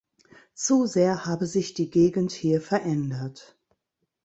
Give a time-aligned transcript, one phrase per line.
[0.55, 3.55] Zu sehr habe sich die Gegend hier verändert.